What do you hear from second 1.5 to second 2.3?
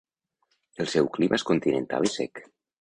continental i